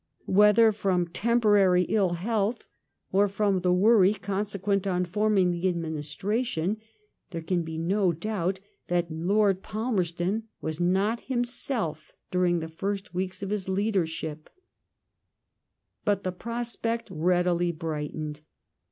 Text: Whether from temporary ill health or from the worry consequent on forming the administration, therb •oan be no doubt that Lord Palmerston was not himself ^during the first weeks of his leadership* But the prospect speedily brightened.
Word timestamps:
Whether 0.25 0.71
from 0.71 1.09
temporary 1.09 1.83
ill 1.83 2.13
health 2.13 2.67
or 3.11 3.27
from 3.27 3.59
the 3.59 3.71
worry 3.71 4.15
consequent 4.15 4.87
on 4.87 5.05
forming 5.05 5.51
the 5.51 5.69
administration, 5.69 6.77
therb 7.29 7.45
•oan 7.45 7.63
be 7.63 7.77
no 7.77 8.11
doubt 8.11 8.59
that 8.87 9.11
Lord 9.11 9.61
Palmerston 9.61 10.47
was 10.59 10.79
not 10.79 11.19
himself 11.19 12.13
^during 12.31 12.61
the 12.61 12.67
first 12.67 13.13
weeks 13.13 13.43
of 13.43 13.51
his 13.51 13.69
leadership* 13.69 14.49
But 16.03 16.23
the 16.23 16.31
prospect 16.31 17.09
speedily 17.09 17.71
brightened. 17.71 18.41